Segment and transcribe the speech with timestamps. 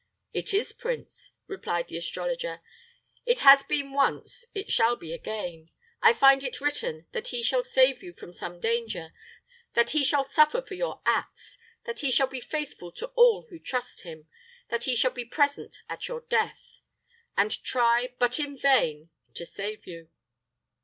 [0.33, 2.61] "It is, prince," replied the astrologer.
[3.23, 5.67] "It has been once; it shall be again.
[6.01, 9.13] I find it written that he shall save you from some danger;
[9.75, 13.59] that he shall suffer for your acts; that he shall be faithful to all who
[13.59, 14.27] trust him;
[14.69, 16.81] that he shall be present at your death;
[17.37, 20.09] and try, but try in vain, to save you."